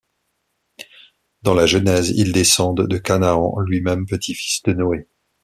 Dans 1.43 1.53
la 1.53 1.67
Genèse, 1.67 2.09
ils 2.15 2.31
descendent 2.31 2.87
de 2.87 2.97
Canaan, 2.97 3.59
lui-même 3.59 4.07
petit-fils 4.07 4.63
de 4.63 4.73
Noé. 4.73 5.07